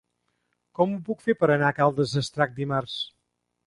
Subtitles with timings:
[0.79, 3.01] Com ho puc fer per anar a Caldes d'Estrac dimarts?